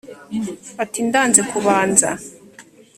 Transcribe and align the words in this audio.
ati: 0.83 0.99
ndanze 1.07 1.41
kubanza 1.51 2.09